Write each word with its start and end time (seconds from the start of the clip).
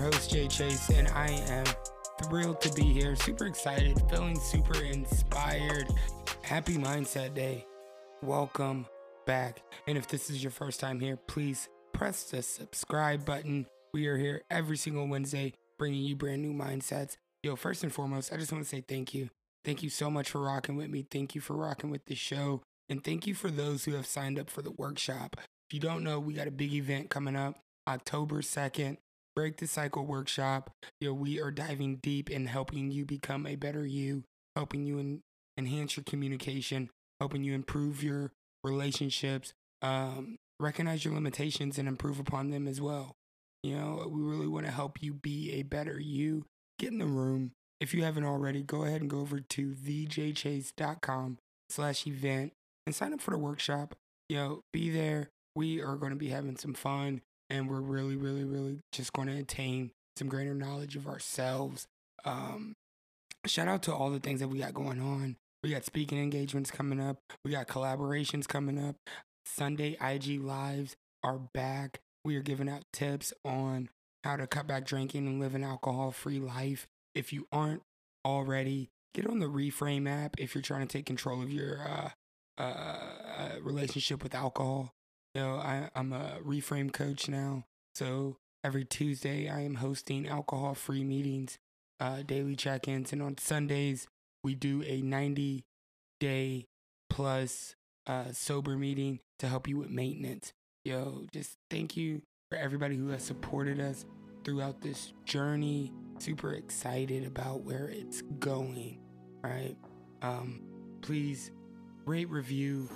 Your 0.00 0.10
host, 0.10 0.30
Jay 0.30 0.48
Chase, 0.48 0.88
and 0.90 1.08
I 1.08 1.28
am 1.28 1.64
thrilled 2.22 2.60
to 2.62 2.72
be 2.72 2.84
here. 2.84 3.14
Super 3.16 3.46
excited, 3.46 4.00
feeling 4.08 4.38
super 4.38 4.82
inspired. 4.82 5.88
Happy 6.42 6.76
Mindset 6.76 7.34
Day. 7.34 7.66
Welcome 8.22 8.86
back. 9.26 9.62
And 9.86 9.98
if 9.98 10.08
this 10.08 10.30
is 10.30 10.42
your 10.42 10.52
first 10.52 10.80
time 10.80 11.00
here, 11.00 11.16
please 11.16 11.68
press 11.92 12.24
the 12.30 12.40
subscribe 12.40 13.26
button. 13.26 13.66
We 13.92 14.06
are 14.06 14.16
here 14.16 14.42
every 14.50 14.78
single 14.78 15.06
Wednesday 15.06 15.52
bringing 15.78 16.02
you 16.02 16.16
brand 16.16 16.40
new 16.40 16.54
mindsets. 16.54 17.16
Yo, 17.42 17.56
first 17.56 17.82
and 17.82 17.92
foremost, 17.92 18.32
I 18.32 18.36
just 18.38 18.52
want 18.52 18.64
to 18.64 18.70
say 18.70 18.82
thank 18.86 19.12
you. 19.12 19.28
Thank 19.66 19.82
you 19.82 19.90
so 19.90 20.10
much 20.10 20.30
for 20.30 20.40
rocking 20.40 20.76
with 20.76 20.88
me. 20.88 21.06
Thank 21.10 21.34
you 21.34 21.42
for 21.42 21.56
rocking 21.56 21.90
with 21.90 22.06
the 22.06 22.14
show. 22.14 22.62
And 22.88 23.04
thank 23.04 23.26
you 23.26 23.34
for 23.34 23.50
those 23.50 23.84
who 23.84 23.92
have 23.92 24.06
signed 24.06 24.38
up 24.38 24.48
for 24.48 24.62
the 24.62 24.72
workshop. 24.72 25.36
If 25.38 25.74
you 25.74 25.80
don't 25.80 26.02
know, 26.02 26.18
we 26.18 26.32
got 26.32 26.48
a 26.48 26.52
big 26.52 26.72
event 26.72 27.10
coming 27.10 27.36
up 27.36 27.58
October 27.86 28.40
2nd. 28.40 28.96
Break 29.36 29.58
the 29.58 29.66
Cycle 29.66 30.04
Workshop. 30.04 30.70
Yo, 31.00 31.12
we 31.12 31.40
are 31.40 31.50
diving 31.50 31.96
deep 32.02 32.30
in 32.30 32.46
helping 32.46 32.90
you 32.90 33.04
become 33.04 33.46
a 33.46 33.56
better 33.56 33.86
you, 33.86 34.24
helping 34.56 34.84
you 34.84 34.98
en- 34.98 35.22
enhance 35.56 35.96
your 35.96 36.04
communication, 36.04 36.90
helping 37.20 37.44
you 37.44 37.54
improve 37.54 38.02
your 38.02 38.32
relationships, 38.64 39.52
um, 39.82 40.36
recognize 40.58 41.04
your 41.04 41.14
limitations 41.14 41.78
and 41.78 41.86
improve 41.86 42.18
upon 42.18 42.50
them 42.50 42.66
as 42.66 42.80
well. 42.80 43.14
You 43.62 43.76
know, 43.76 44.08
we 44.10 44.20
really 44.20 44.48
want 44.48 44.66
to 44.66 44.72
help 44.72 45.02
you 45.02 45.14
be 45.14 45.52
a 45.52 45.62
better 45.62 45.98
you. 45.98 46.44
Get 46.78 46.92
in 46.92 46.98
the 46.98 47.06
room. 47.06 47.52
If 47.80 47.94
you 47.94 48.02
haven't 48.02 48.24
already, 48.24 48.62
go 48.62 48.84
ahead 48.84 49.00
and 49.00 49.08
go 49.08 49.20
over 49.20 49.40
to 49.40 49.74
thejchase.com 49.74 51.38
slash 51.68 52.06
event 52.06 52.52
and 52.86 52.94
sign 52.94 53.14
up 53.14 53.20
for 53.20 53.30
the 53.30 53.38
workshop. 53.38 53.94
You 54.28 54.36
know, 54.36 54.60
be 54.72 54.90
there. 54.90 55.30
We 55.54 55.80
are 55.80 55.96
going 55.96 56.10
to 56.10 56.16
be 56.16 56.28
having 56.28 56.56
some 56.56 56.74
fun 56.74 57.22
and 57.50 57.68
we're 57.68 57.80
really, 57.80 58.16
really, 58.16 58.44
really 58.44 58.78
just 58.92 59.12
going 59.12 59.28
to 59.28 59.36
attain 59.36 59.90
some 60.16 60.28
greater 60.28 60.54
knowledge 60.54 60.96
of 60.96 61.06
ourselves. 61.06 61.86
Um, 62.24 62.74
shout 63.46 63.68
out 63.68 63.82
to 63.84 63.94
all 63.94 64.10
the 64.10 64.20
things 64.20 64.40
that 64.40 64.48
we 64.48 64.60
got 64.60 64.72
going 64.72 65.00
on. 65.00 65.36
We 65.62 65.70
got 65.70 65.84
speaking 65.84 66.18
engagements 66.18 66.70
coming 66.70 67.00
up. 67.00 67.18
We 67.44 67.50
got 67.50 67.68
collaborations 67.68 68.48
coming 68.48 68.78
up. 68.78 68.96
Sunday 69.44 69.96
IG 70.00 70.40
lives 70.40 70.96
are 71.22 71.38
back. 71.38 72.00
We 72.24 72.36
are 72.36 72.42
giving 72.42 72.68
out 72.68 72.84
tips 72.92 73.32
on 73.44 73.88
how 74.24 74.36
to 74.36 74.46
cut 74.46 74.66
back 74.66 74.84
drinking 74.84 75.26
and 75.26 75.40
live 75.40 75.54
an 75.54 75.64
alcohol 75.64 76.12
free 76.12 76.38
life. 76.38 76.86
If 77.14 77.32
you 77.32 77.46
aren't 77.50 77.82
already, 78.24 78.90
get 79.14 79.26
on 79.26 79.38
the 79.38 79.46
Reframe 79.46 80.08
app 80.08 80.38
if 80.38 80.54
you're 80.54 80.62
trying 80.62 80.86
to 80.86 80.98
take 80.98 81.06
control 81.06 81.42
of 81.42 81.52
your 81.52 81.78
uh, 81.82 82.10
uh, 82.58 82.62
uh, 82.62 83.50
relationship 83.62 84.22
with 84.22 84.34
alcohol. 84.34 84.92
Know, 85.34 85.56
I, 85.56 85.88
I'm 85.94 86.12
a 86.12 86.38
Reframe 86.44 86.92
coach 86.92 87.28
now. 87.28 87.64
So 87.94 88.36
every 88.64 88.84
Tuesday, 88.84 89.48
I 89.48 89.60
am 89.60 89.76
hosting 89.76 90.28
alcohol 90.28 90.74
free 90.74 91.04
meetings, 91.04 91.58
uh, 92.00 92.22
daily 92.22 92.56
check 92.56 92.88
ins. 92.88 93.12
And 93.12 93.22
on 93.22 93.38
Sundays, 93.38 94.08
we 94.42 94.54
do 94.54 94.82
a 94.84 95.02
90 95.02 95.64
day 96.18 96.66
plus 97.08 97.76
uh, 98.06 98.32
sober 98.32 98.76
meeting 98.76 99.20
to 99.38 99.46
help 99.46 99.68
you 99.68 99.78
with 99.78 99.90
maintenance. 99.90 100.52
Yo, 100.84 101.26
just 101.32 101.56
thank 101.70 101.96
you 101.96 102.22
for 102.50 102.58
everybody 102.58 102.96
who 102.96 103.08
has 103.08 103.22
supported 103.22 103.78
us 103.80 104.04
throughout 104.44 104.80
this 104.80 105.12
journey. 105.24 105.92
Super 106.18 106.54
excited 106.54 107.24
about 107.24 107.62
where 107.62 107.88
it's 107.88 108.22
going. 108.40 108.98
Right? 109.44 109.76
Um, 110.22 110.62
please 111.02 111.52
rate, 112.04 112.28
review. 112.28 112.88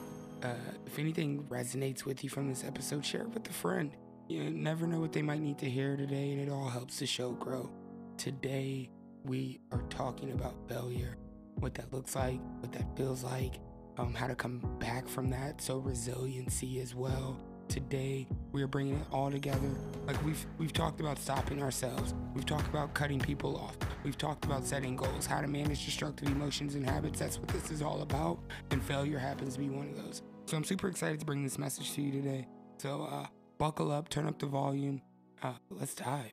Uh, 0.44 0.52
if 0.84 0.98
anything 0.98 1.42
resonates 1.48 2.04
with 2.04 2.22
you 2.22 2.28
from 2.28 2.48
this 2.48 2.64
episode, 2.64 3.02
share 3.04 3.22
it 3.22 3.30
with 3.30 3.48
a 3.48 3.52
friend. 3.52 3.96
You 4.28 4.50
never 4.50 4.86
know 4.86 5.00
what 5.00 5.12
they 5.12 5.22
might 5.22 5.40
need 5.40 5.56
to 5.58 5.70
hear 5.70 5.96
today, 5.96 6.32
and 6.32 6.40
it 6.40 6.50
all 6.50 6.68
helps 6.68 6.98
the 6.98 7.06
show 7.06 7.32
grow. 7.32 7.70
Today, 8.18 8.90
we 9.24 9.60
are 9.72 9.82
talking 9.88 10.32
about 10.32 10.54
failure, 10.68 11.16
what 11.54 11.72
that 11.74 11.90
looks 11.94 12.14
like, 12.14 12.40
what 12.60 12.72
that 12.72 12.94
feels 12.94 13.24
like, 13.24 13.54
um, 13.96 14.12
how 14.12 14.26
to 14.26 14.34
come 14.34 14.60
back 14.78 15.08
from 15.08 15.30
that. 15.30 15.62
So 15.62 15.78
resiliency 15.78 16.78
as 16.80 16.94
well. 16.94 17.40
Today 17.68 18.28
we 18.52 18.62
are 18.62 18.66
bringing 18.66 18.96
it 18.96 19.06
all 19.10 19.30
together. 19.30 19.70
Like 20.06 20.22
we've 20.22 20.46
we've 20.58 20.74
talked 20.74 21.00
about 21.00 21.18
stopping 21.18 21.62
ourselves. 21.62 22.14
We've 22.34 22.44
talked 22.44 22.68
about 22.68 22.92
cutting 22.92 23.18
people 23.18 23.56
off. 23.56 23.78
We've 24.04 24.18
talked 24.18 24.44
about 24.44 24.66
setting 24.66 24.96
goals, 24.96 25.24
how 25.24 25.40
to 25.40 25.48
manage 25.48 25.86
destructive 25.86 26.28
emotions 26.28 26.74
and 26.74 26.84
habits. 26.84 27.18
That's 27.18 27.38
what 27.38 27.48
this 27.48 27.70
is 27.70 27.80
all 27.80 28.02
about. 28.02 28.38
And 28.70 28.82
failure 28.82 29.18
happens 29.18 29.54
to 29.54 29.60
be 29.60 29.70
one 29.70 29.88
of 29.88 29.96
those. 29.96 30.22
So 30.46 30.56
I'm 30.56 30.64
super 30.64 30.88
excited 30.88 31.20
to 31.20 31.26
bring 31.26 31.42
this 31.42 31.58
message 31.58 31.92
to 31.94 32.02
you 32.02 32.12
today. 32.12 32.46
So 32.78 33.08
uh, 33.10 33.26
buckle 33.58 33.90
up, 33.90 34.08
turn 34.08 34.26
up 34.26 34.38
the 34.38 34.46
volume. 34.46 35.00
Uh, 35.42 35.54
let's 35.70 35.94
dive. 35.94 36.32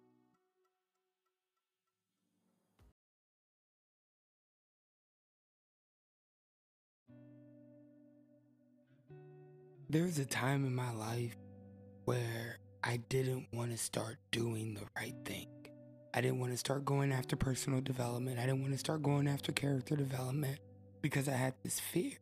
There 9.89 10.03
was 10.03 10.19
a 10.19 10.25
time 10.25 10.65
in 10.65 10.73
my 10.73 10.91
life 10.93 11.35
where 12.05 12.59
I 12.83 12.97
didn't 13.09 13.47
want 13.53 13.71
to 13.71 13.77
start 13.77 14.17
doing 14.31 14.73
the 14.73 14.85
right 14.95 15.15
thing. 15.25 15.47
I 16.13 16.21
didn't 16.21 16.39
want 16.39 16.51
to 16.51 16.57
start 16.57 16.83
going 16.83 17.11
after 17.11 17.35
personal 17.35 17.81
development. 17.81 18.39
I 18.39 18.45
didn't 18.45 18.61
want 18.61 18.73
to 18.73 18.79
start 18.79 19.03
going 19.03 19.27
after 19.27 19.51
character 19.51 19.95
development 19.95 20.59
because 21.01 21.27
I 21.29 21.33
had 21.33 21.53
this 21.63 21.79
fear. 21.79 22.17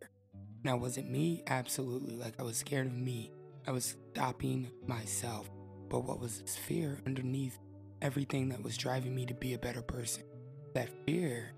Now, 0.64 0.78
was 0.78 0.98
it 0.98 1.10
me? 1.10 1.44
Absolutely. 1.48 2.16
Like 2.16 2.40
I 2.40 2.44
was 2.44 2.58
scared 2.58 2.88
of 2.88 2.94
me. 2.94 3.32
I 3.68 3.72
was 3.72 3.96
stopping 4.14 4.70
myself. 4.88 5.50
But 5.90 6.02
what 6.02 6.20
was 6.20 6.42
this 6.42 6.56
fear 6.56 7.00
underneath 7.06 7.58
everything 8.02 8.50
that 8.50 8.62
was 8.62 8.78
driving 8.78 9.16
me 9.16 9.26
to 9.26 9.34
be 9.34 9.54
a 9.54 9.60
better 9.60 9.82
person? 9.82 10.24
That 10.74 10.90
fear 11.06 11.52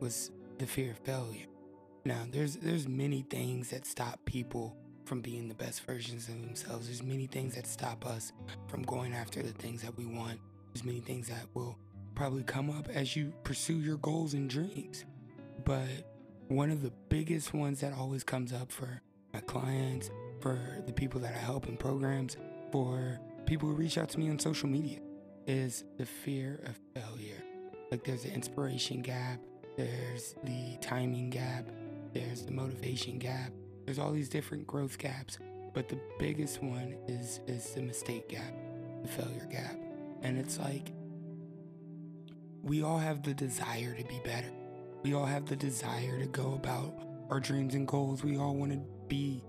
was 0.00 0.30
the 0.58 0.66
fear 0.66 0.92
of 0.92 0.98
failure. 0.98 1.46
Now, 2.04 2.26
there's 2.30 2.56
there's 2.56 2.88
many 2.88 3.22
things 3.22 3.70
that 3.70 3.86
stop 3.86 4.24
people 4.24 4.76
from 5.04 5.20
being 5.20 5.48
the 5.48 5.54
best 5.54 5.82
versions 5.84 6.28
of 6.28 6.40
themselves. 6.40 6.86
There's 6.86 7.02
many 7.02 7.26
things 7.26 7.54
that 7.54 7.66
stop 7.66 8.06
us 8.06 8.32
from 8.68 8.82
going 8.82 9.12
after 9.14 9.42
the 9.42 9.52
things 9.52 9.82
that 9.82 9.96
we 9.96 10.06
want. 10.06 10.40
There's 10.72 10.84
many 10.84 11.00
things 11.00 11.28
that 11.28 11.46
will 11.54 11.78
probably 12.14 12.42
come 12.42 12.70
up 12.70 12.88
as 12.88 13.14
you 13.14 13.32
pursue 13.44 13.78
your 13.80 13.98
goals 13.98 14.34
and 14.34 14.50
dreams. 14.50 15.04
But 15.64 16.15
one 16.48 16.70
of 16.70 16.82
the 16.82 16.92
biggest 17.08 17.52
ones 17.52 17.80
that 17.80 17.92
always 17.92 18.22
comes 18.22 18.52
up 18.52 18.70
for 18.70 19.00
my 19.32 19.40
clients, 19.40 20.10
for 20.40 20.58
the 20.86 20.92
people 20.92 21.20
that 21.20 21.34
I 21.34 21.38
help 21.38 21.68
in 21.68 21.76
programs, 21.76 22.36
for 22.70 23.18
people 23.46 23.68
who 23.68 23.74
reach 23.74 23.98
out 23.98 24.08
to 24.10 24.18
me 24.18 24.30
on 24.30 24.38
social 24.38 24.68
media 24.68 25.00
is 25.46 25.84
the 25.98 26.06
fear 26.06 26.60
of 26.66 26.78
failure. 26.94 27.42
Like 27.90 28.04
there's 28.04 28.22
the 28.22 28.32
inspiration 28.32 29.02
gap, 29.02 29.40
there's 29.76 30.34
the 30.44 30.76
timing 30.80 31.30
gap, 31.30 31.66
there's 32.12 32.42
the 32.42 32.52
motivation 32.52 33.18
gap, 33.18 33.52
there's 33.84 33.98
all 33.98 34.12
these 34.12 34.28
different 34.28 34.66
growth 34.66 34.98
gaps, 34.98 35.38
but 35.74 35.88
the 35.88 35.98
biggest 36.18 36.62
one 36.62 36.96
is 37.06 37.40
is 37.46 37.72
the 37.74 37.82
mistake 37.82 38.28
gap, 38.28 38.54
the 39.02 39.08
failure 39.08 39.46
gap. 39.50 39.76
And 40.22 40.38
it's 40.38 40.58
like 40.58 40.92
we 42.62 42.82
all 42.82 42.98
have 42.98 43.22
the 43.22 43.34
desire 43.34 43.94
to 43.94 44.04
be 44.04 44.20
better. 44.24 44.50
We 45.06 45.14
all 45.14 45.24
have 45.24 45.46
the 45.46 45.54
desire 45.54 46.18
to 46.18 46.26
go 46.26 46.54
about 46.54 46.92
our 47.30 47.38
dreams 47.38 47.76
and 47.76 47.86
goals. 47.86 48.24
We 48.24 48.38
all 48.38 48.56
want 48.56 48.72
to 48.72 48.80
be 49.06 49.44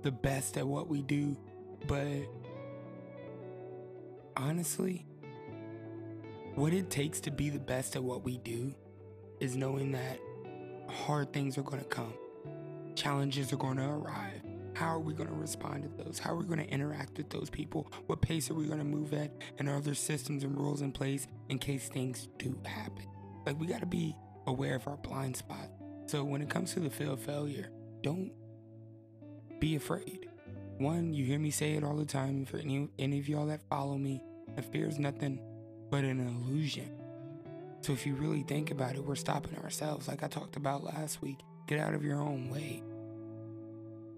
the 0.00 0.10
best 0.10 0.56
at 0.56 0.66
what 0.66 0.88
we 0.88 1.02
do, 1.02 1.36
but 1.86 2.06
honestly, 4.38 5.04
what 6.54 6.72
it 6.72 6.88
takes 6.88 7.20
to 7.20 7.30
be 7.30 7.50
the 7.50 7.58
best 7.58 7.94
at 7.94 8.02
what 8.02 8.24
we 8.24 8.38
do 8.38 8.74
is 9.38 9.54
knowing 9.54 9.92
that 9.92 10.18
hard 10.88 11.30
things 11.34 11.58
are 11.58 11.62
going 11.62 11.82
to 11.82 11.88
come. 11.90 12.14
Challenges 12.94 13.52
are 13.52 13.58
going 13.58 13.76
to 13.76 13.84
arrive. 13.84 14.40
How 14.72 14.86
are 14.86 15.00
we 15.00 15.12
going 15.12 15.28
to 15.28 15.34
respond 15.34 15.82
to 15.82 16.04
those? 16.04 16.18
How 16.18 16.30
are 16.30 16.36
we 16.36 16.46
going 16.46 16.64
to 16.66 16.72
interact 16.72 17.18
with 17.18 17.28
those 17.28 17.50
people? 17.50 17.92
What 18.06 18.22
pace 18.22 18.50
are 18.50 18.54
we 18.54 18.64
going 18.64 18.78
to 18.78 18.84
move 18.84 19.12
at? 19.12 19.30
And 19.58 19.68
are 19.68 19.82
there 19.82 19.92
systems 19.92 20.42
and 20.42 20.56
rules 20.56 20.80
in 20.80 20.90
place 20.90 21.26
in 21.50 21.58
case 21.58 21.90
things 21.90 22.30
do 22.38 22.58
happen? 22.64 23.04
Like, 23.44 23.60
we 23.60 23.66
got 23.66 23.80
to 23.80 23.86
be 23.86 24.16
aware 24.46 24.76
of 24.76 24.86
our 24.86 24.96
blind 24.96 25.36
spot. 25.36 25.68
So, 26.06 26.24
when 26.24 26.42
it 26.42 26.50
comes 26.50 26.74
to 26.74 26.80
the 26.80 26.90
fear 26.90 27.10
of 27.10 27.20
failure, 27.20 27.70
don't 28.02 28.32
be 29.58 29.76
afraid. 29.76 30.28
One, 30.78 31.14
you 31.14 31.24
hear 31.24 31.38
me 31.38 31.50
say 31.50 31.74
it 31.74 31.84
all 31.84 31.96
the 31.96 32.04
time. 32.04 32.44
For 32.44 32.58
any, 32.58 32.88
any 32.98 33.18
of 33.18 33.28
y'all 33.28 33.46
that 33.46 33.62
follow 33.68 33.96
me, 33.96 34.22
that 34.56 34.70
fear 34.72 34.88
is 34.88 34.98
nothing 34.98 35.40
but 35.90 36.04
an 36.04 36.20
illusion. 36.20 36.90
So 37.82 37.92
if 37.92 38.06
you 38.06 38.14
really 38.14 38.42
think 38.42 38.70
about 38.70 38.94
it, 38.94 39.04
we're 39.04 39.14
stopping 39.14 39.56
ourselves. 39.58 40.08
Like 40.08 40.22
I 40.22 40.28
talked 40.28 40.56
about 40.56 40.84
last 40.84 41.22
week, 41.22 41.38
get 41.66 41.78
out 41.78 41.94
of 41.94 42.04
your 42.04 42.20
own 42.20 42.48
way. 42.48 42.82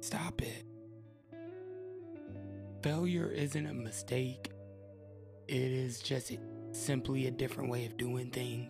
Stop 0.00 0.42
it. 0.42 0.64
Failure 2.82 3.30
isn't 3.30 3.66
a 3.66 3.72
mistake, 3.72 4.50
it 5.48 5.56
is 5.56 6.00
just 6.00 6.32
simply 6.72 7.26
a 7.26 7.30
different 7.30 7.70
way 7.70 7.86
of 7.86 7.96
doing 7.96 8.30
things 8.30 8.63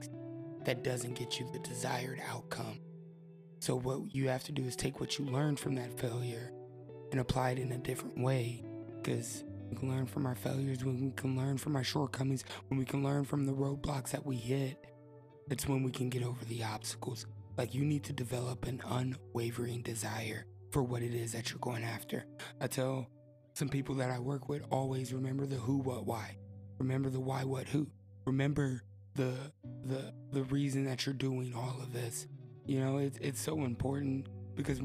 that 0.64 0.82
doesn't 0.82 1.14
get 1.14 1.38
you 1.38 1.48
the 1.52 1.58
desired 1.60 2.20
outcome. 2.28 2.80
So, 3.60 3.76
what 3.76 4.14
you 4.14 4.28
have 4.28 4.44
to 4.44 4.52
do 4.52 4.64
is 4.64 4.76
take 4.76 5.00
what 5.00 5.18
you 5.18 5.24
learned 5.24 5.58
from 5.58 5.74
that 5.76 5.98
failure 5.98 6.52
and 7.10 7.20
apply 7.20 7.50
it 7.50 7.58
in 7.58 7.72
a 7.72 7.78
different 7.78 8.18
way. 8.18 8.62
Because 8.96 9.44
we 9.70 9.76
can 9.76 9.88
learn 9.88 10.06
from 10.06 10.26
our 10.26 10.34
failures, 10.34 10.84
when 10.84 11.00
we 11.00 11.10
can 11.12 11.36
learn 11.36 11.58
from 11.58 11.76
our 11.76 11.84
shortcomings, 11.84 12.44
when 12.68 12.78
we 12.78 12.84
can 12.84 13.02
learn 13.02 13.24
from 13.24 13.44
the 13.44 13.52
roadblocks 13.52 14.10
that 14.10 14.24
we 14.24 14.36
hit, 14.36 14.84
it's 15.50 15.68
when 15.68 15.82
we 15.82 15.90
can 15.90 16.08
get 16.08 16.22
over 16.22 16.44
the 16.46 16.62
obstacles. 16.62 17.26
Like, 17.56 17.74
you 17.74 17.84
need 17.84 18.04
to 18.04 18.12
develop 18.12 18.66
an 18.66 18.82
unwavering 18.86 19.82
desire 19.82 20.46
for 20.70 20.82
what 20.82 21.02
it 21.02 21.14
is 21.14 21.32
that 21.32 21.50
you're 21.50 21.58
going 21.60 21.84
after. 21.84 22.26
I 22.60 22.66
tell 22.66 23.08
some 23.54 23.68
people 23.68 23.94
that 23.96 24.10
I 24.10 24.18
work 24.18 24.48
with 24.48 24.62
always 24.70 25.12
remember 25.12 25.46
the 25.46 25.56
who, 25.56 25.78
what, 25.78 26.04
why. 26.04 26.36
Remember 26.78 27.08
the 27.10 27.20
why, 27.20 27.44
what, 27.44 27.68
who. 27.68 27.86
Remember 28.26 28.82
the 29.14 29.34
the 29.84 30.12
the 30.32 30.42
reason 30.44 30.84
that 30.84 31.06
you're 31.06 31.14
doing 31.14 31.54
all 31.54 31.76
of 31.80 31.92
this. 31.92 32.26
You 32.66 32.80
know, 32.80 32.98
it's 32.98 33.18
it's 33.18 33.40
so 33.40 33.64
important 33.64 34.26
because 34.54 34.80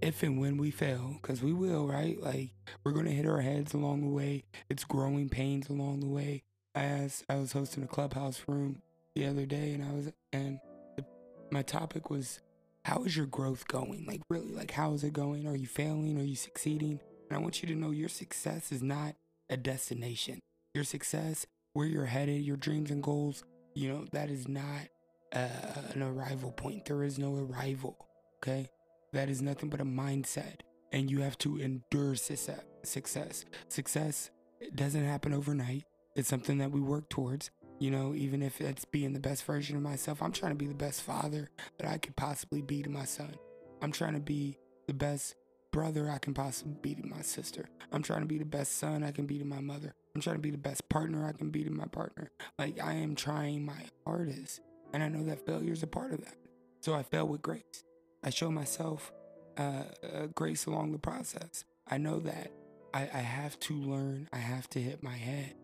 if 0.00 0.22
and 0.22 0.40
when 0.40 0.56
we 0.56 0.70
fail, 0.70 1.16
because 1.20 1.42
we 1.42 1.52
will, 1.52 1.86
right? 1.86 2.20
Like 2.20 2.50
we're 2.84 2.92
gonna 2.92 3.10
hit 3.10 3.26
our 3.26 3.40
heads 3.40 3.74
along 3.74 4.02
the 4.02 4.08
way. 4.08 4.44
It's 4.68 4.84
growing 4.84 5.28
pains 5.28 5.68
along 5.68 6.00
the 6.00 6.08
way. 6.08 6.42
As 6.74 7.24
I 7.28 7.36
was 7.36 7.52
hosting 7.52 7.82
a 7.82 7.88
clubhouse 7.88 8.42
room 8.46 8.82
the 9.14 9.26
other 9.26 9.46
day, 9.46 9.72
and 9.72 9.84
I 9.84 9.92
was 9.92 10.12
and 10.32 10.60
the, 10.96 11.04
my 11.50 11.62
topic 11.62 12.10
was, 12.10 12.40
how 12.84 13.04
is 13.04 13.16
your 13.16 13.26
growth 13.26 13.66
going? 13.68 14.06
Like 14.06 14.22
really, 14.28 14.52
like 14.52 14.70
how 14.72 14.92
is 14.94 15.04
it 15.04 15.12
going? 15.12 15.46
Are 15.46 15.56
you 15.56 15.66
failing? 15.66 16.18
Are 16.18 16.24
you 16.24 16.36
succeeding? 16.36 17.00
And 17.28 17.38
I 17.38 17.40
want 17.40 17.62
you 17.62 17.68
to 17.68 17.74
know 17.74 17.90
your 17.90 18.08
success 18.08 18.72
is 18.72 18.82
not 18.82 19.14
a 19.48 19.56
destination. 19.56 20.40
Your 20.74 20.84
success, 20.84 21.46
where 21.72 21.86
you're 21.86 22.06
headed, 22.06 22.42
your 22.42 22.56
dreams 22.56 22.90
and 22.90 23.02
goals, 23.02 23.44
you 23.74 23.88
know, 23.88 24.06
that 24.12 24.30
is 24.30 24.48
not 24.48 24.88
uh, 25.32 25.48
an 25.94 26.02
arrival 26.02 26.52
point. 26.52 26.86
There 26.86 27.02
is 27.02 27.18
no 27.18 27.34
arrival, 27.34 28.06
okay? 28.38 28.70
That 29.12 29.28
is 29.28 29.42
nothing 29.42 29.68
but 29.68 29.80
a 29.80 29.84
mindset. 29.84 30.60
And 30.92 31.10
you 31.10 31.20
have 31.20 31.38
to 31.38 31.58
endure 31.58 32.16
success. 32.16 32.62
Success, 32.82 33.44
success 33.68 34.30
doesn't 34.74 35.04
happen 35.04 35.32
overnight. 35.32 35.84
It's 36.16 36.28
something 36.28 36.58
that 36.58 36.72
we 36.72 36.80
work 36.80 37.08
towards. 37.08 37.50
You 37.78 37.90
know, 37.90 38.14
even 38.14 38.42
if 38.42 38.60
it's 38.60 38.84
being 38.84 39.12
the 39.12 39.20
best 39.20 39.44
version 39.44 39.76
of 39.76 39.82
myself, 39.82 40.22
I'm 40.22 40.32
trying 40.32 40.52
to 40.52 40.58
be 40.58 40.66
the 40.66 40.74
best 40.74 41.02
father 41.02 41.50
that 41.78 41.88
I 41.88 41.98
could 41.98 42.16
possibly 42.16 42.60
be 42.60 42.82
to 42.82 42.90
my 42.90 43.04
son. 43.04 43.34
I'm 43.80 43.92
trying 43.92 44.14
to 44.14 44.20
be 44.20 44.58
the 44.86 44.94
best 44.94 45.36
brother 45.70 46.10
I 46.10 46.18
can 46.18 46.34
possibly 46.34 46.76
be 46.82 46.94
to 47.00 47.06
my 47.06 47.22
sister. 47.22 47.68
I'm 47.92 48.02
trying 48.02 48.20
to 48.20 48.26
be 48.26 48.38
the 48.38 48.44
best 48.44 48.78
son 48.78 49.02
I 49.04 49.12
can 49.12 49.26
be 49.26 49.38
to 49.38 49.44
my 49.44 49.60
mother. 49.60 49.94
I'm 50.14 50.20
trying 50.20 50.36
to 50.36 50.42
be 50.42 50.50
the 50.50 50.58
best 50.58 50.88
partner 50.88 51.26
I 51.26 51.32
can 51.32 51.50
be 51.50 51.64
to 51.64 51.70
my 51.70 51.86
partner. 51.86 52.30
Like 52.58 52.82
I 52.82 52.94
am 52.94 53.14
trying 53.14 53.64
my 53.64 53.84
hardest. 54.04 54.60
And 54.92 55.02
I 55.02 55.08
know 55.08 55.24
that 55.24 55.46
failure 55.46 55.72
is 55.72 55.82
a 55.82 55.86
part 55.86 56.12
of 56.12 56.24
that. 56.24 56.34
So 56.80 56.94
I 56.94 57.02
fail 57.02 57.28
with 57.28 57.42
grace. 57.42 57.84
I 58.24 58.30
show 58.30 58.50
myself 58.50 59.12
uh, 59.56 59.84
uh, 60.02 60.26
grace 60.34 60.66
along 60.66 60.92
the 60.92 60.98
process. 60.98 61.64
I 61.88 61.98
know 61.98 62.18
that 62.20 62.50
I, 62.92 63.02
I 63.02 63.20
have 63.20 63.58
to 63.60 63.74
learn, 63.74 64.28
I 64.32 64.38
have 64.38 64.68
to 64.70 64.80
hit 64.80 65.02
my 65.02 65.16
head. 65.16 65.54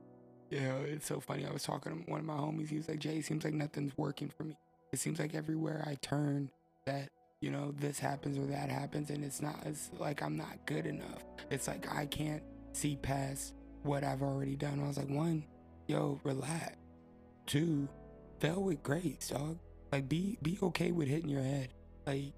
You 0.50 0.60
know, 0.60 0.76
it's 0.84 1.06
so 1.06 1.18
funny. 1.18 1.44
I 1.44 1.52
was 1.52 1.64
talking 1.64 2.04
to 2.04 2.10
one 2.10 2.20
of 2.20 2.26
my 2.26 2.34
homies. 2.34 2.68
He 2.68 2.76
was 2.76 2.88
like, 2.88 3.00
Jay, 3.00 3.16
it 3.16 3.24
seems 3.24 3.44
like 3.44 3.54
nothing's 3.54 3.98
working 3.98 4.28
for 4.28 4.44
me. 4.44 4.56
It 4.92 5.00
seems 5.00 5.18
like 5.18 5.34
everywhere 5.34 5.84
I 5.86 5.96
turn, 5.96 6.50
that 6.84 7.08
you 7.40 7.50
know, 7.50 7.74
this 7.78 7.98
happens 7.98 8.38
or 8.38 8.46
that 8.46 8.70
happens, 8.70 9.10
and 9.10 9.24
it's 9.24 9.42
not, 9.42 9.56
it's 9.66 9.90
like 9.98 10.22
I'm 10.22 10.36
not 10.36 10.64
good 10.66 10.86
enough. 10.86 11.24
It's 11.50 11.68
like 11.68 11.92
I 11.92 12.06
can't 12.06 12.42
see 12.72 12.96
past 12.96 13.54
what 13.86 14.04
I've 14.04 14.22
already 14.22 14.56
done. 14.56 14.82
I 14.82 14.88
was 14.88 14.98
like, 14.98 15.08
one, 15.08 15.44
yo, 15.86 16.20
relax. 16.24 16.76
Two, 17.46 17.88
fail 18.40 18.62
with 18.62 18.82
grace, 18.82 19.28
dog. 19.28 19.58
Like, 19.92 20.08
be 20.08 20.36
be 20.42 20.58
okay 20.62 20.90
with 20.90 21.08
hitting 21.08 21.28
your 21.28 21.42
head. 21.42 21.68
Like, 22.06 22.32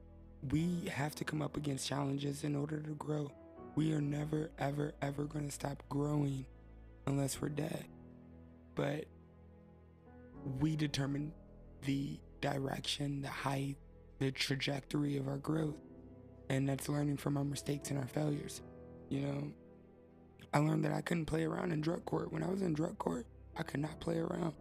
we 0.50 0.88
have 0.92 1.14
to 1.16 1.24
come 1.24 1.42
up 1.42 1.56
against 1.56 1.88
challenges 1.88 2.44
in 2.44 2.54
order 2.54 2.80
to 2.80 2.90
grow. 2.90 3.32
We 3.74 3.92
are 3.92 4.00
never, 4.00 4.50
ever, 4.58 4.92
ever 5.00 5.24
gonna 5.24 5.50
stop 5.50 5.82
growing 5.88 6.46
unless 7.06 7.40
we're 7.40 7.48
dead. 7.48 7.86
But 8.74 9.06
we 10.60 10.76
determine 10.76 11.32
the 11.84 12.18
direction, 12.40 13.22
the 13.22 13.28
height, 13.28 13.76
the 14.18 14.30
trajectory 14.30 15.16
of 15.16 15.26
our 15.26 15.38
growth. 15.38 15.76
And 16.50 16.68
that's 16.68 16.88
learning 16.88 17.16
from 17.16 17.36
our 17.36 17.44
mistakes 17.44 17.90
and 17.90 17.98
our 17.98 18.06
failures. 18.06 18.62
You 19.08 19.20
know, 19.22 19.52
I 20.52 20.58
learned 20.58 20.84
that 20.84 20.92
I 20.92 21.00
couldn't 21.00 21.26
play 21.26 21.44
around 21.44 21.72
in 21.72 21.80
drug 21.80 22.04
court. 22.04 22.32
When 22.32 22.42
I 22.42 22.48
was 22.48 22.62
in 22.62 22.72
drug 22.72 22.98
court, 22.98 23.26
I 23.56 23.62
could 23.62 23.80
not 23.80 24.00
play 24.00 24.18
around. 24.18 24.54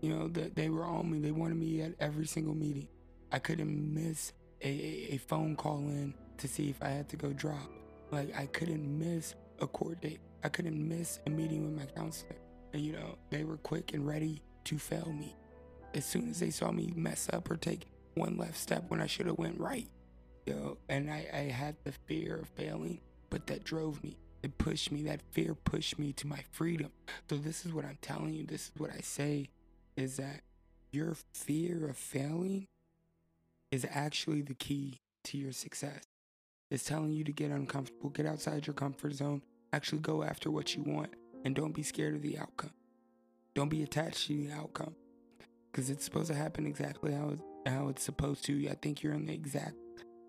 You 0.00 0.16
know, 0.16 0.28
that 0.28 0.56
they 0.56 0.68
were 0.68 0.84
on 0.84 1.10
me. 1.10 1.20
They 1.20 1.30
wanted 1.30 1.56
me 1.56 1.80
at 1.82 1.94
every 2.00 2.26
single 2.26 2.54
meeting. 2.54 2.88
I 3.30 3.38
couldn't 3.38 3.94
miss 3.94 4.32
a, 4.60 5.14
a, 5.14 5.16
phone 5.16 5.56
call 5.56 5.78
in 5.78 6.14
to 6.38 6.48
see 6.48 6.68
if 6.68 6.82
I 6.82 6.88
had 6.88 7.08
to 7.10 7.16
go 7.16 7.32
drop. 7.32 7.70
Like 8.10 8.36
I 8.36 8.46
couldn't 8.46 8.98
miss 8.98 9.34
a 9.60 9.66
court 9.66 10.00
date. 10.00 10.20
I 10.44 10.48
couldn't 10.48 10.88
miss 10.88 11.20
a 11.26 11.30
meeting 11.30 11.64
with 11.64 11.80
my 11.80 11.86
counselor. 11.94 12.36
And 12.72 12.82
you 12.82 12.92
know, 12.92 13.16
they 13.30 13.44
were 13.44 13.58
quick 13.58 13.94
and 13.94 14.06
ready 14.06 14.42
to 14.64 14.78
fail 14.78 15.12
me. 15.16 15.36
As 15.94 16.04
soon 16.04 16.30
as 16.30 16.40
they 16.40 16.50
saw 16.50 16.72
me 16.72 16.92
mess 16.96 17.28
up 17.32 17.50
or 17.50 17.56
take 17.56 17.86
one 18.14 18.36
left 18.36 18.56
step 18.56 18.84
when 18.88 19.00
I 19.00 19.06
should 19.06 19.26
have 19.26 19.38
went 19.38 19.60
right. 19.60 19.88
You 20.46 20.54
know, 20.54 20.78
and 20.88 21.10
I, 21.10 21.28
I 21.32 21.38
had 21.50 21.76
the 21.84 21.92
fear 21.92 22.38
of 22.38 22.48
failing, 22.48 23.00
but 23.30 23.46
that 23.46 23.64
drove 23.64 24.02
me. 24.02 24.18
It 24.42 24.58
pushed 24.58 24.90
me. 24.90 25.02
That 25.02 25.22
fear 25.30 25.54
pushed 25.54 25.98
me 25.98 26.12
to 26.14 26.26
my 26.26 26.44
freedom. 26.50 26.90
So 27.30 27.36
this 27.36 27.64
is 27.64 27.72
what 27.72 27.84
I'm 27.84 27.98
telling 28.02 28.34
you. 28.34 28.44
This 28.44 28.66
is 28.66 28.72
what 28.76 28.90
I 28.90 29.00
say 29.00 29.48
is 29.96 30.16
that 30.16 30.40
your 30.90 31.16
fear 31.32 31.88
of 31.88 31.96
failing 31.96 32.66
is 33.70 33.86
actually 33.90 34.42
the 34.42 34.54
key 34.54 35.00
to 35.24 35.38
your 35.38 35.52
success. 35.52 36.02
It's 36.70 36.84
telling 36.84 37.12
you 37.12 37.24
to 37.24 37.32
get 37.32 37.50
uncomfortable, 37.50 38.10
get 38.10 38.26
outside 38.26 38.66
your 38.66 38.74
comfort 38.74 39.14
zone, 39.14 39.42
actually 39.72 40.00
go 40.00 40.22
after 40.22 40.50
what 40.50 40.74
you 40.74 40.82
want, 40.82 41.10
and 41.44 41.54
don't 41.54 41.74
be 41.74 41.82
scared 41.82 42.14
of 42.14 42.22
the 42.22 42.38
outcome. 42.38 42.72
Don't 43.54 43.68
be 43.68 43.82
attached 43.82 44.26
to 44.26 44.46
the 44.46 44.52
outcome 44.52 44.94
because 45.70 45.90
it's 45.90 46.04
supposed 46.04 46.28
to 46.28 46.34
happen 46.34 46.66
exactly 46.66 47.12
how 47.12 47.36
how 47.66 47.88
it's 47.88 48.02
supposed 48.02 48.44
to. 48.46 48.68
I 48.68 48.74
think 48.74 49.02
you're 49.02 49.12
in 49.12 49.26
the 49.26 49.34
exact 49.34 49.76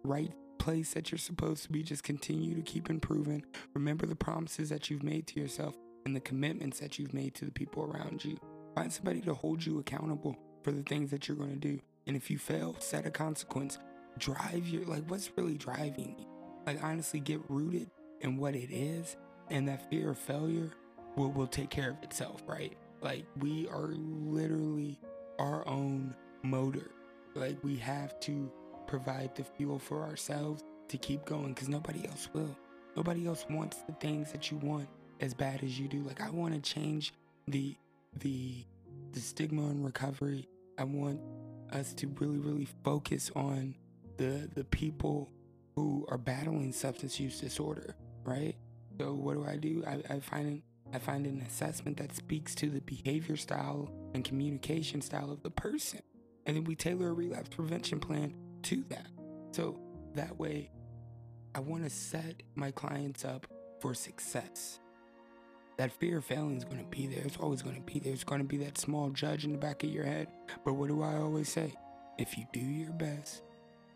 right 0.03 0.33
place 0.63 0.93
that 0.93 1.11
you're 1.11 1.19
supposed 1.19 1.63
to 1.63 1.71
be. 1.71 1.83
Just 1.83 2.03
continue 2.03 2.55
to 2.55 2.61
keep 2.61 2.89
improving. 2.89 3.43
Remember 3.73 4.05
the 4.05 4.15
promises 4.15 4.69
that 4.69 4.89
you've 4.89 5.03
made 5.03 5.27
to 5.27 5.39
yourself 5.41 5.75
and 6.05 6.15
the 6.15 6.21
commitments 6.21 6.79
that 6.79 6.97
you've 6.97 7.13
made 7.13 7.35
to 7.35 7.43
the 7.43 7.51
people 7.51 7.83
around 7.83 8.23
you. 8.23 8.39
Find 8.73 8.91
somebody 8.91 9.19
to 9.21 9.33
hold 9.33 9.65
you 9.65 9.79
accountable 9.79 10.37
for 10.63 10.71
the 10.71 10.83
things 10.83 11.11
that 11.11 11.27
you're 11.27 11.35
going 11.35 11.49
to 11.49 11.55
do. 11.57 11.81
And 12.07 12.15
if 12.15 12.31
you 12.31 12.37
fail, 12.37 12.77
set 12.79 13.05
a 13.05 13.11
consequence. 13.11 13.77
Drive 14.17 14.65
your, 14.65 14.85
like, 14.85 15.03
what's 15.09 15.29
really 15.35 15.57
driving 15.57 16.15
you? 16.17 16.25
Like, 16.65 16.81
honestly, 16.81 17.19
get 17.19 17.41
rooted 17.49 17.91
in 18.21 18.37
what 18.37 18.55
it 18.55 18.71
is. 18.71 19.17
And 19.49 19.67
that 19.67 19.89
fear 19.89 20.11
of 20.11 20.17
failure 20.17 20.71
will, 21.17 21.31
will 21.31 21.47
take 21.47 21.71
care 21.71 21.89
of 21.89 22.01
itself, 22.03 22.41
right? 22.47 22.77
Like, 23.01 23.25
we 23.41 23.67
are 23.67 23.89
literally 23.91 24.97
our 25.39 25.67
own 25.67 26.15
motor. 26.41 26.91
Like 27.35 27.57
we 27.63 27.75
have 27.77 28.19
to 28.21 28.51
provide 28.93 29.33
the 29.33 29.43
fuel 29.43 29.79
for 29.79 30.03
ourselves 30.03 30.63
to 30.87 30.99
keep 30.99 31.25
going 31.25 31.51
because 31.51 31.67
nobody 31.67 32.07
else 32.07 32.29
will. 32.31 32.55
Nobody 32.95 33.25
else 33.25 33.43
wants 33.49 33.77
the 33.87 33.93
things 33.93 34.31
that 34.31 34.51
you 34.51 34.57
want 34.57 34.87
as 35.19 35.33
bad 35.33 35.63
as 35.63 35.79
you 35.79 35.87
do. 35.87 36.03
Like 36.03 36.21
I 36.21 36.29
want 36.29 36.53
to 36.53 36.61
change 36.61 37.11
the 37.47 37.75
the 38.19 38.63
the 39.11 39.19
stigma 39.19 39.63
on 39.63 39.81
recovery. 39.81 40.47
I 40.77 40.83
want 40.83 41.19
us 41.71 41.95
to 41.95 42.07
really, 42.19 42.37
really 42.37 42.67
focus 42.83 43.31
on 43.35 43.73
the 44.17 44.47
the 44.53 44.63
people 44.65 45.31
who 45.75 46.05
are 46.09 46.19
battling 46.19 46.71
substance 46.71 47.19
use 47.19 47.41
disorder, 47.41 47.95
right? 48.23 48.55
So 48.99 49.15
what 49.15 49.33
do 49.33 49.43
I 49.43 49.55
do? 49.55 49.83
I, 49.87 50.03
I 50.07 50.19
find 50.19 50.61
I 50.93 50.99
find 50.99 51.25
an 51.25 51.41
assessment 51.41 51.97
that 51.97 52.15
speaks 52.15 52.53
to 52.55 52.69
the 52.69 52.81
behavior 52.81 53.37
style 53.37 53.91
and 54.13 54.23
communication 54.23 55.01
style 55.01 55.31
of 55.31 55.41
the 55.41 55.49
person. 55.49 56.01
And 56.45 56.57
then 56.57 56.63
we 56.65 56.75
tailor 56.75 57.07
a 57.07 57.13
relapse 57.13 57.49
prevention 57.49 57.99
plan 57.99 58.35
to 58.63 58.83
that. 58.89 59.07
So 59.51 59.79
that 60.15 60.39
way, 60.39 60.71
I 61.55 61.59
want 61.59 61.83
to 61.83 61.89
set 61.89 62.41
my 62.55 62.71
clients 62.71 63.23
up 63.23 63.47
for 63.79 63.93
success. 63.93 64.79
That 65.77 65.91
fear 65.91 66.19
of 66.19 66.25
failing 66.25 66.57
is 66.57 66.65
going 66.65 66.79
to 66.79 66.89
be 66.89 67.07
there. 67.07 67.23
It's 67.25 67.37
always 67.37 67.61
going 67.61 67.75
to 67.75 67.81
be 67.81 67.99
there. 67.99 68.13
It's 68.13 68.23
going 68.23 68.41
to 68.41 68.47
be 68.47 68.57
that 68.57 68.77
small 68.77 69.09
judge 69.09 69.43
in 69.45 69.51
the 69.51 69.57
back 69.57 69.83
of 69.83 69.89
your 69.89 70.05
head. 70.05 70.27
But 70.63 70.73
what 70.73 70.87
do 70.87 71.01
I 71.01 71.17
always 71.17 71.49
say? 71.49 71.73
If 72.17 72.37
you 72.37 72.45
do 72.53 72.59
your 72.59 72.91
best, 72.91 73.41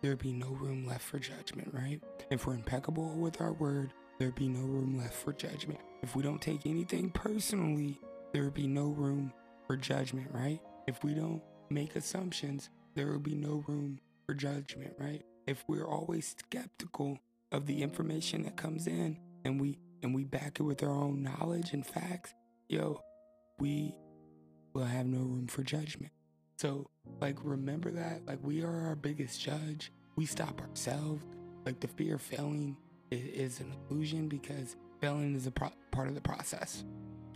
there'd 0.02 0.18
be 0.18 0.34
no 0.34 0.50
room 0.50 0.88
left 0.88 1.04
for 1.04 1.20
judgment, 1.20 1.72
right? 1.74 2.02
If 2.32 2.46
we're 2.46 2.56
impeccable 2.56 3.16
with 3.16 3.42
our 3.42 3.54
word, 3.54 3.94
there'd 4.18 4.36
be 4.36 4.48
no 4.48 4.62
room 4.62 4.98
left 4.98 5.14
for 5.14 5.34
judgment. 5.34 5.80
If 6.02 6.16
we 6.16 6.24
don't 6.24 6.42
take 6.42 6.66
anything 6.66 7.12
personally, 7.12 8.00
there 8.34 8.44
would 8.44 8.54
be 8.56 8.68
no 8.68 8.88
room 8.88 9.32
for 9.66 9.78
judgment, 9.78 10.28
right? 10.32 10.60
If 10.88 11.04
we 11.04 11.14
don't 11.14 11.42
make 11.70 11.96
assumptions, 11.96 12.70
there 12.96 13.08
will 13.08 13.20
be 13.20 13.36
no 13.36 13.64
room 13.68 14.00
for 14.28 14.34
judgment, 14.34 14.94
right? 15.00 15.24
If 15.48 15.64
we're 15.68 15.88
always 15.88 16.36
skeptical 16.38 17.18
of 17.52 17.66
the 17.66 17.82
information 17.82 18.44
that 18.44 18.58
comes 18.58 18.86
in 18.86 19.18
and 19.46 19.60
we 19.60 19.80
and 20.04 20.14
we 20.14 20.26
back 20.26 20.60
it 20.60 20.64
with 20.64 20.84
our 20.84 20.92
own 20.92 21.24
knowledge 21.24 21.74
and 21.74 21.86
facts, 21.86 22.34
yo, 22.68 23.02
we 23.58 23.96
will 24.74 24.84
have 24.84 25.08
no 25.08 25.20
room 25.20 25.48
for 25.48 25.64
judgment. 25.64 26.12
So, 26.58 26.88
like, 27.22 27.38
remember 27.44 27.90
that. 27.92 28.26
Like, 28.28 28.40
we 28.44 28.64
are 28.64 28.88
our 28.88 28.96
biggest 28.96 29.42
judge. 29.42 29.92
We 30.16 30.26
stop 30.26 30.62
ourselves. 30.62 31.24
Like, 31.66 31.80
the 31.80 31.88
fear 31.88 32.16
of 32.16 32.22
failing 32.22 32.78
is, 33.12 33.60
an 33.60 33.74
illusion 33.90 34.28
because 34.28 34.76
failing 35.00 35.36
is 35.36 35.48
a 35.48 35.52
pro- 35.52 35.72
part 35.92 36.08
of 36.08 36.16
the 36.16 36.22
process. 36.22 36.84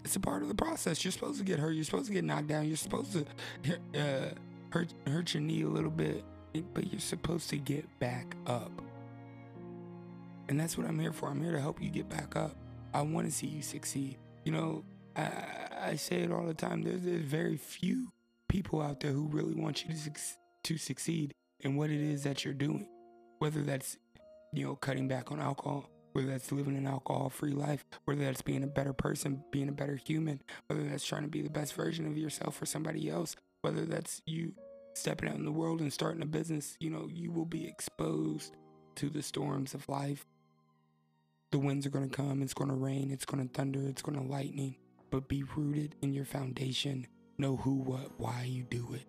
It's 0.03 0.15
a 0.15 0.19
part 0.19 0.41
of 0.41 0.49
the 0.49 0.55
process. 0.55 1.03
You're 1.03 1.11
supposed 1.11 1.39
to 1.39 1.43
get 1.43 1.59
hurt. 1.59 1.71
You're 1.71 1.83
supposed 1.83 2.07
to 2.07 2.13
get 2.13 2.23
knocked 2.23 2.47
down. 2.47 2.67
You're 2.67 2.77
supposed 2.77 3.13
to 3.13 3.25
uh, 3.99 4.33
hurt 4.71 4.93
hurt 5.07 5.33
your 5.33 5.41
knee 5.41 5.61
a 5.61 5.67
little 5.67 5.91
bit, 5.91 6.23
but 6.73 6.91
you're 6.91 6.99
supposed 6.99 7.49
to 7.49 7.57
get 7.57 7.87
back 7.99 8.35
up. 8.47 8.71
And 10.49 10.59
that's 10.59 10.77
what 10.77 10.87
I'm 10.87 10.99
here 10.99 11.13
for. 11.13 11.29
I'm 11.29 11.41
here 11.41 11.53
to 11.53 11.61
help 11.61 11.81
you 11.81 11.89
get 11.89 12.09
back 12.09 12.35
up. 12.35 12.55
I 12.93 13.01
want 13.01 13.25
to 13.27 13.31
see 13.31 13.47
you 13.47 13.61
succeed. 13.61 14.17
You 14.43 14.51
know, 14.51 14.83
I, 15.15 15.31
I 15.81 15.95
say 15.95 16.17
it 16.17 16.31
all 16.31 16.45
the 16.45 16.53
time. 16.53 16.83
There's, 16.83 17.03
there's 17.03 17.21
very 17.21 17.57
few 17.57 18.11
people 18.49 18.81
out 18.81 18.99
there 18.99 19.11
who 19.11 19.27
really 19.27 19.53
want 19.53 19.85
you 19.85 19.93
to, 19.93 20.11
to 20.63 20.77
succeed 20.77 21.33
in 21.61 21.75
what 21.77 21.89
it 21.89 22.01
is 22.01 22.23
that 22.23 22.43
you're 22.43 22.53
doing. 22.53 22.87
Whether 23.39 23.61
that's, 23.61 23.97
you 24.53 24.65
know, 24.65 24.75
cutting 24.75 25.07
back 25.07 25.31
on 25.31 25.39
alcohol, 25.39 25.89
whether 26.11 26.27
that's 26.27 26.51
living 26.51 26.75
an 26.75 26.85
alcohol 26.85 27.29
free 27.29 27.53
life, 27.53 27.85
whether 28.05 28.25
that's 28.25 28.41
being 28.41 28.63
a 28.63 28.67
better 28.67 28.93
person, 28.93 29.43
being 29.51 29.69
a 29.69 29.73
better 29.73 29.95
human, 29.95 30.41
whether 30.67 30.83
that's 30.83 31.05
trying 31.05 31.23
to 31.23 31.29
be 31.29 31.41
the 31.41 31.49
best 31.49 31.73
version 31.73 32.05
of 32.05 32.17
yourself 32.17 32.55
for 32.55 32.65
somebody 32.65 33.09
else, 33.09 33.35
whether 33.61 33.85
that's 33.85 34.21
you 34.25 34.53
stepping 34.93 35.29
out 35.29 35.35
in 35.35 35.45
the 35.45 35.51
world 35.51 35.81
and 35.81 35.91
starting 35.91 36.21
a 36.21 36.25
business, 36.25 36.75
you 36.79 36.89
know, 36.89 37.07
you 37.11 37.31
will 37.31 37.45
be 37.45 37.67
exposed 37.67 38.55
to 38.95 39.09
the 39.09 39.21
storms 39.21 39.73
of 39.73 39.87
life. 39.89 40.25
The 41.51 41.59
winds 41.59 41.85
are 41.85 41.89
going 41.91 42.09
to 42.09 42.15
come, 42.15 42.41
it's 42.41 42.53
going 42.53 42.69
to 42.69 42.75
rain, 42.75 43.11
it's 43.11 43.25
going 43.25 43.47
to 43.47 43.53
thunder, 43.53 43.87
it's 43.87 44.01
going 44.01 44.17
to 44.17 44.23
lightning, 44.23 44.75
but 45.09 45.27
be 45.27 45.43
rooted 45.55 45.95
in 46.01 46.13
your 46.13 46.25
foundation. 46.25 47.07
Know 47.37 47.57
who, 47.57 47.75
what, 47.75 48.19
why 48.19 48.43
you 48.47 48.63
do 48.63 48.93
it, 48.93 49.05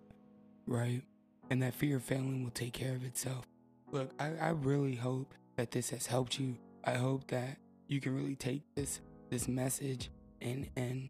right? 0.67 1.01
And 1.49 1.61
that 1.61 1.75
fear 1.75 1.97
of 1.97 2.03
failing 2.03 2.43
will 2.43 2.51
take 2.51 2.73
care 2.73 2.95
of 2.95 3.05
itself. 3.05 3.45
Look, 3.91 4.11
I, 4.19 4.33
I 4.41 4.49
really 4.49 4.95
hope 4.95 5.33
that 5.55 5.71
this 5.71 5.91
has 5.91 6.07
helped 6.07 6.39
you 6.39 6.57
I 6.83 6.95
hope 6.95 7.27
that 7.27 7.57
you 7.87 8.01
can 8.01 8.15
really 8.15 8.35
take 8.35 8.61
this 8.75 8.99
this 9.29 9.47
message 9.47 10.09
and 10.41 10.67
and 10.75 11.09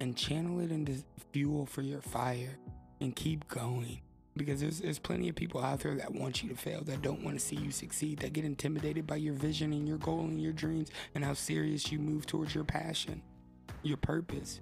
and 0.00 0.16
channel 0.16 0.60
it 0.60 0.72
into 0.72 0.96
fuel 1.32 1.64
for 1.64 1.82
your 1.82 2.00
fire 2.00 2.58
and 3.00 3.14
keep 3.14 3.46
going 3.46 4.00
because 4.36 4.60
there's 4.60 4.80
there's 4.80 4.98
plenty 4.98 5.28
of 5.28 5.34
people 5.34 5.62
out 5.62 5.80
there 5.80 5.94
that 5.94 6.12
want 6.12 6.42
you 6.42 6.48
to 6.48 6.56
fail 6.56 6.82
that 6.84 7.02
don't 7.02 7.22
want 7.22 7.38
to 7.38 7.44
see 7.44 7.56
you 7.56 7.70
succeed 7.70 8.18
that 8.18 8.32
get 8.32 8.44
intimidated 8.44 9.06
by 9.06 9.16
your 9.16 9.34
vision 9.34 9.72
and 9.72 9.86
your 9.86 9.98
goal 9.98 10.20
and 10.20 10.40
your 10.40 10.52
dreams 10.52 10.90
and 11.14 11.24
how 11.24 11.34
serious 11.34 11.92
you 11.92 11.98
move 11.98 12.26
towards 12.26 12.54
your 12.54 12.64
passion 12.64 13.22
your 13.82 13.96
purpose 13.96 14.60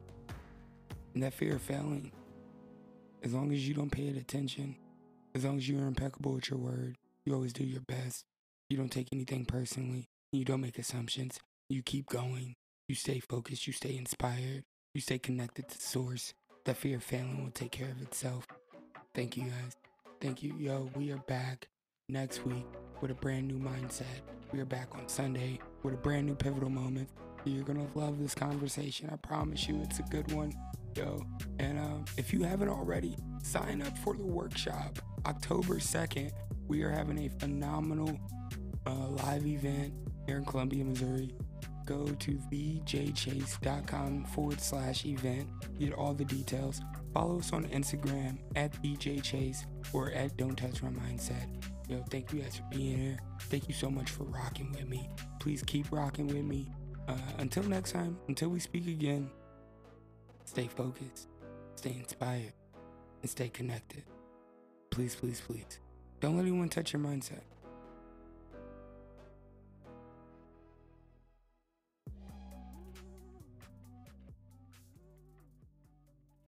and 1.14 1.22
that 1.22 1.34
fear 1.34 1.56
of 1.56 1.62
failing 1.62 2.10
as 3.22 3.32
long 3.32 3.52
as 3.52 3.68
you 3.68 3.74
don't 3.74 3.92
pay 3.92 4.08
it 4.08 4.16
attention 4.16 4.76
as 5.34 5.44
long 5.44 5.56
as 5.56 5.68
you're 5.68 5.86
impeccable 5.86 6.32
with 6.32 6.50
your 6.50 6.58
word 6.58 6.96
you 7.24 7.34
always 7.34 7.52
do 7.52 7.64
your 7.64 7.82
best 7.82 8.24
you 8.68 8.76
don't 8.76 8.92
take 8.92 9.08
anything 9.12 9.44
personally 9.44 10.08
you 10.32 10.44
don't 10.44 10.60
make 10.60 10.78
assumptions. 10.78 11.40
You 11.68 11.82
keep 11.82 12.06
going. 12.06 12.54
You 12.86 12.94
stay 12.94 13.18
focused. 13.18 13.66
You 13.66 13.72
stay 13.72 13.96
inspired. 13.96 14.62
You 14.94 15.00
stay 15.00 15.18
connected 15.18 15.68
to 15.68 15.80
source. 15.80 16.34
That 16.66 16.76
fear 16.76 16.98
of 16.98 17.02
failing 17.02 17.42
will 17.42 17.50
take 17.50 17.72
care 17.72 17.90
of 17.90 18.00
itself. 18.00 18.46
Thank 19.14 19.36
you 19.36 19.44
guys. 19.44 19.76
Thank 20.20 20.42
you. 20.42 20.54
Yo, 20.56 20.88
we 20.94 21.10
are 21.10 21.18
back 21.18 21.68
next 22.08 22.44
week 22.46 22.66
with 23.00 23.10
a 23.10 23.14
brand 23.14 23.48
new 23.48 23.58
mindset. 23.58 24.04
We 24.52 24.60
are 24.60 24.64
back 24.64 24.88
on 24.94 25.08
Sunday 25.08 25.58
with 25.82 25.94
a 25.94 25.96
brand 25.96 26.26
new 26.26 26.34
pivotal 26.34 26.70
moment. 26.70 27.08
You're 27.44 27.64
gonna 27.64 27.88
love 27.94 28.20
this 28.20 28.34
conversation. 28.34 29.10
I 29.12 29.16
promise 29.16 29.66
you, 29.66 29.80
it's 29.82 29.98
a 29.98 30.04
good 30.04 30.30
one, 30.32 30.52
yo. 30.96 31.24
And 31.58 31.78
um, 31.78 32.04
if 32.16 32.32
you 32.32 32.42
haven't 32.44 32.68
already, 32.68 33.16
sign 33.42 33.82
up 33.82 33.96
for 33.98 34.14
the 34.14 34.26
workshop. 34.26 35.00
October 35.26 35.76
2nd, 35.76 36.30
we 36.68 36.82
are 36.82 36.90
having 36.90 37.18
a 37.18 37.28
phenomenal 37.40 38.16
uh, 38.86 39.08
live 39.08 39.46
event 39.46 39.92
here 40.26 40.38
in 40.38 40.44
Columbia, 40.44 40.84
Missouri, 40.84 41.34
go 41.84 42.06
to 42.06 42.32
thejchase.com 42.52 44.24
forward 44.26 44.60
slash 44.60 45.04
event. 45.04 45.48
Get 45.78 45.92
all 45.92 46.14
the 46.14 46.24
details. 46.24 46.80
Follow 47.12 47.38
us 47.38 47.52
on 47.52 47.64
Instagram 47.64 48.38
at 48.54 48.72
thejchase 48.82 49.66
or 49.92 50.10
at 50.12 50.36
Don't 50.36 50.56
Touch 50.56 50.82
My 50.82 50.90
Mindset. 50.90 51.46
Yo, 51.88 52.04
thank 52.08 52.32
you 52.32 52.40
guys 52.40 52.56
for 52.56 52.64
being 52.70 52.98
here. 52.98 53.18
Thank 53.42 53.66
you 53.66 53.74
so 53.74 53.90
much 53.90 54.10
for 54.10 54.22
rocking 54.24 54.70
with 54.72 54.88
me. 54.88 55.08
Please 55.40 55.62
keep 55.62 55.90
rocking 55.90 56.28
with 56.28 56.44
me. 56.44 56.70
Uh, 57.08 57.14
until 57.38 57.64
next 57.64 57.90
time, 57.90 58.16
until 58.28 58.48
we 58.50 58.60
speak 58.60 58.86
again, 58.86 59.28
stay 60.44 60.68
focused, 60.68 61.26
stay 61.74 61.96
inspired, 61.98 62.52
and 63.22 63.30
stay 63.30 63.48
connected. 63.48 64.04
Please, 64.90 65.16
please, 65.16 65.40
please. 65.40 65.80
Don't 66.20 66.36
let 66.36 66.42
anyone 66.42 66.68
touch 66.68 66.92
your 66.92 67.02
mindset. 67.02 67.40